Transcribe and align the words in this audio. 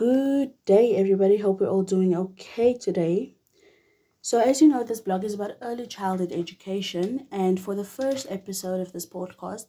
Good 0.00 0.54
day, 0.64 0.96
everybody. 0.96 1.36
Hope 1.36 1.60
we're 1.60 1.68
all 1.68 1.82
doing 1.82 2.16
okay 2.16 2.72
today. 2.72 3.36
So, 4.22 4.40
as 4.40 4.62
you 4.62 4.68
know, 4.68 4.84
this 4.84 5.00
blog 5.00 5.24
is 5.24 5.34
about 5.34 5.58
early 5.62 5.86
childhood 5.86 6.32
education, 6.32 7.26
and 7.30 7.60
for 7.60 7.74
the 7.74 7.84
first 7.84 8.26
episode 8.30 8.80
of 8.80 8.92
this 8.92 9.06
podcast, 9.06 9.66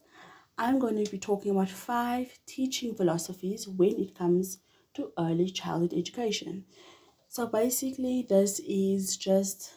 I'm 0.58 0.80
going 0.80 1.04
to 1.04 1.12
be 1.12 1.20
talking 1.20 1.52
about 1.52 1.70
five 1.70 2.40
teaching 2.46 2.96
philosophies 2.96 3.68
when 3.68 4.00
it 4.00 4.16
comes 4.16 4.60
to 4.96 5.12
early 5.20 5.50
childhood 5.50 5.94
education. 5.94 6.66
So, 7.30 7.48
basically, 7.48 8.26
this 8.30 8.60
is 8.68 9.18
just 9.18 9.74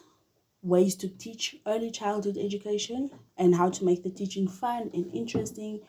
ways 0.61 0.95
to 0.97 1.09
teach 1.09 1.57
early 1.67 1.91
childhood 1.91 2.37
education 2.37 3.11
and 3.37 3.55
how 3.55 3.69
to 3.71 3.85
make 3.85 4.03
the 4.03 4.11
teaching 4.11 4.47
fun 4.47 4.91
and 4.93 5.13
interesting 5.13 5.81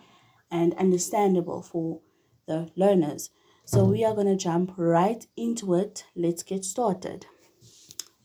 and 0.50 0.74
understandable 0.74 1.62
for 1.62 2.00
the 2.46 2.70
learners. 2.76 3.30
So 3.68 3.84
we 3.84 4.04
are 4.04 4.14
going 4.14 4.28
to 4.28 4.36
jump 4.36 4.74
right 4.76 5.26
into 5.36 5.74
it. 5.74 6.04
Let's 6.14 6.44
get 6.44 6.64
started. 6.64 7.26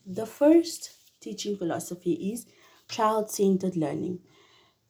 The 0.06 0.24
first 0.24 0.92
teaching 1.20 1.56
philosophy 1.56 2.12
is 2.32 2.46
child 2.88 3.28
centered 3.28 3.76
learning. 3.76 4.20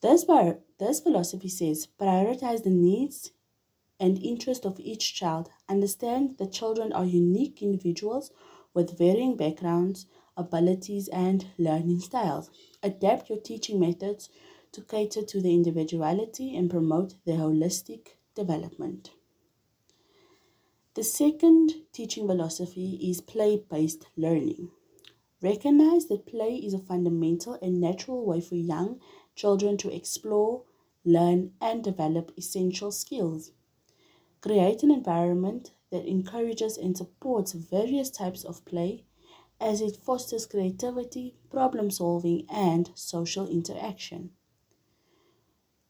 This, 0.03 0.25
bar- 0.25 0.59
this 0.79 1.01
philosophy 1.01 1.49
says 1.49 1.89
prioritize 1.99 2.65
the 2.65 2.71
needs 2.71 3.33
and 3.99 4.19
interest 4.19 4.67
of 4.67 4.79
each 4.79 5.15
child. 5.15 5.49
Understand 5.71 6.37
that 6.37 6.53
children 6.53 6.93
are 6.93 7.07
unique 7.07 7.63
individuals 7.63 8.31
with 8.75 8.99
varying 8.99 9.39
backgrounds, 9.39 10.05
abilities, 10.37 11.09
and 11.09 11.47
learning 11.57 12.01
styles. 12.01 12.51
Adapt 12.83 13.31
your 13.31 13.41
teaching 13.41 13.81
methods 13.81 14.29
to 14.73 14.83
cater 14.83 15.23
to 15.23 15.41
the 15.41 15.55
individuality 15.55 16.55
and 16.55 16.71
promote 16.71 17.15
their 17.25 17.39
holistic 17.39 18.17
development. 18.35 19.13
The 20.95 21.05
second 21.05 21.73
teaching 21.93 22.27
philosophy 22.27 22.99
is 23.01 23.23
play 23.23 23.57
based 23.57 24.09
learning. 24.15 24.71
Recognize 25.41 26.05
that 26.09 26.27
play 26.27 26.57
is 26.57 26.75
a 26.75 26.79
fundamental 26.79 27.55
and 27.63 27.81
natural 27.81 28.27
way 28.27 28.43
for 28.43 28.57
young 28.57 29.01
children 29.35 29.79
to 29.79 29.91
explore, 29.91 30.65
learn, 31.03 31.55
and 31.63 31.83
develop 31.83 32.31
essential 32.37 32.93
skills. 32.93 33.53
Create 34.43 34.83
an 34.83 34.91
environment 34.91 35.73
that 35.91 36.05
encourages 36.05 36.77
and 36.77 36.95
supports 36.95 37.53
various 37.53 38.11
types 38.11 38.45
of 38.45 38.63
play 38.67 39.07
as 39.59 39.81
it 39.81 39.97
fosters 39.97 40.45
creativity, 40.45 41.37
problem 41.51 41.91
solving, 41.91 42.45
and 42.51 42.91
social 42.95 43.49
interaction. 43.49 44.33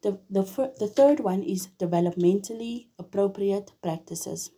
The, 0.03 0.21
the, 0.31 0.43
the 0.79 0.87
third 0.87 1.19
one 1.19 1.43
is 1.43 1.67
developmentally 1.79 2.87
appropriate 3.01 3.73
practices. 3.83 4.51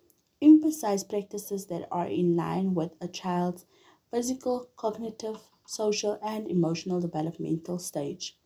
Emphasize 0.65 1.05
practices 1.05 1.67
that 1.67 1.87
are 1.93 2.07
in 2.07 2.37
line 2.37 2.73
with 2.73 2.93
a 2.99 3.07
child's 3.07 3.67
physical, 4.11 4.71
cognitive, 4.77 5.37
social, 5.67 6.19
and 6.25 6.51
emotional 6.51 7.03
developmental 7.03 7.79
stage. 7.79 8.39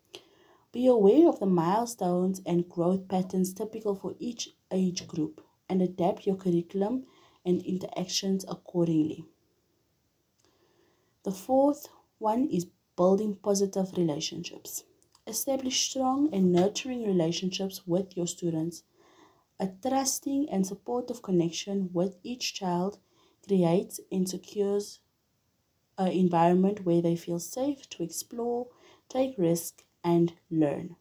Be 0.73 0.89
aware 0.89 1.29
of 1.29 1.39
the 1.39 1.47
milestones 1.47 2.43
and 2.45 2.69
growth 2.69 3.07
patterns 3.07 3.55
typical 3.55 3.95
for 3.95 4.17
each 4.19 4.57
age 4.73 5.07
group 5.07 5.45
and 5.69 5.81
adapt 5.81 6.27
your 6.27 6.35
curriculum 6.35 7.05
and 7.47 7.63
interactions 7.65 8.45
accordingly. 8.49 9.25
The 11.23 11.31
fourth 11.31 11.87
one 12.19 12.49
is 12.51 12.67
building 12.97 13.37
positive 13.37 13.97
relationships. 13.97 14.83
Establish 15.25 15.89
strong 15.89 16.35
and 16.35 16.51
nurturing 16.51 17.07
relationships 17.07 17.87
with 17.87 18.17
your 18.17 18.27
students. 18.27 18.83
A 19.61 19.67
trusting 19.67 20.49
and 20.51 20.67
supportive 20.67 21.23
connection 21.23 21.91
with 21.93 22.19
each 22.23 22.55
child 22.55 22.99
creates 23.47 24.01
and 24.11 24.29
secures 24.29 25.01
an 25.99 26.13
environment 26.13 26.85
where 26.85 27.03
they 27.03 27.17
feel 27.17 27.41
safe 27.41 27.89
to 27.91 28.03
explore, 28.03 28.69
take 29.09 29.37
risks, 29.37 29.85
and 30.05 30.35
learn. 30.51 30.97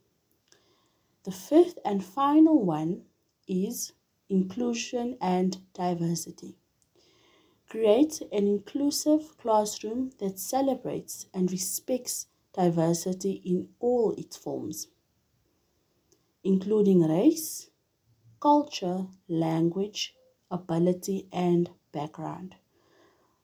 The 1.24 1.31
fifth 1.31 1.78
and 1.86 2.04
final 2.04 2.64
one 2.64 3.06
is 3.48 3.94
inclusion 4.30 5.18
and 5.22 5.72
diversity. 5.74 6.58
Create 7.70 8.22
an 8.31 8.48
inclusive 8.48 9.38
classroom 9.38 10.12
that 10.20 10.40
celebrates 10.40 11.28
and 11.34 11.52
respects 11.52 12.28
diversity 12.54 13.42
in 13.46 13.70
all 13.80 14.14
its 14.14 14.36
forms, 14.36 14.88
including 16.44 17.02
race, 17.02 17.70
culture, 18.47 19.08
language, 19.28 20.16
ability, 20.50 21.28
and 21.34 21.69
background. 21.91 22.56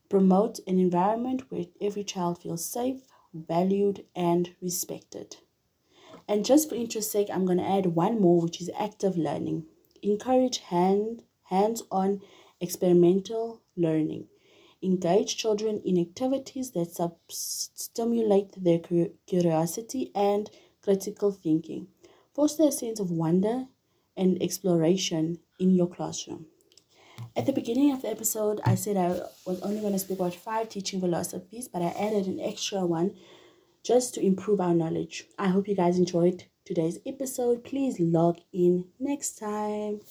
Promote 0.08 0.60
an 0.66 0.80
environment 0.80 1.52
where 1.52 1.66
every 1.82 2.06
child 2.06 2.42
feels 2.42 2.64
safe, 2.64 3.02
valued, 3.34 4.06
and 4.16 4.56
respected. 4.62 5.36
And 6.28 6.46
just 6.46 6.70
for 6.70 6.76
interest 6.76 7.12
sake, 7.12 7.30
I'm 7.30 7.46
going 7.46 7.58
to 7.58 7.70
add 7.78 7.88
one 7.88 8.22
more, 8.22 8.42
which 8.42 8.62
is 8.62 8.72
active 8.78 9.18
learning. 9.18 9.66
Encourage 10.02 10.60
hand, 10.60 11.24
hands-on 11.44 12.22
experimental 12.62 13.62
learning. 13.76 14.30
Engage 14.82 15.36
children 15.38 15.82
in 15.84 16.00
activities 16.00 16.72
that 16.72 16.92
sub- 16.92 17.20
stimulate 17.30 18.54
their 18.64 18.80
curiosity 19.28 20.12
and 20.16 20.50
critical 20.82 21.32
thinking. 21.32 21.90
Foster 22.34 22.70
a 22.70 22.72
sense 22.72 23.02
of 23.02 23.12
wonder 23.12 23.68
and 24.16 24.42
exploration 24.42 25.40
in 25.60 25.72
your 25.72 25.88
classroom. 25.88 26.48
At 27.36 27.46
the 27.46 27.54
beginning 27.54 27.92
of 27.92 28.02
the 28.02 28.10
episode, 28.10 28.62
I 28.66 28.76
said 28.76 28.98
I 28.98 29.22
was 29.46 29.62
only 29.62 29.82
going 29.82 29.94
to 29.94 30.00
speak 30.00 30.20
about 30.20 30.36
five 30.36 30.70
teaching 30.70 31.00
philosophies, 31.00 31.68
but 31.68 31.82
I 31.82 31.90
added 32.00 32.28
an 32.28 32.40
extra 32.40 32.86
one 32.86 33.16
just 33.84 34.14
to 34.14 34.26
improve 34.26 34.62
our 34.62 34.74
knowledge. 34.74 35.26
I 35.38 35.48
hope 35.48 35.68
you 35.68 35.76
guys 35.76 35.98
enjoyed 35.98 36.46
today's 36.66 37.00
episode. 37.06 37.64
Please 37.64 38.00
log 38.00 38.40
in 38.52 38.86
next 39.00 39.38
time. 39.40 40.02